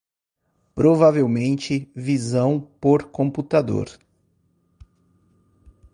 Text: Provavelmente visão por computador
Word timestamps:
Provavelmente 0.73 1.87
visão 1.95 2.59
por 2.59 3.11
computador 3.11 3.87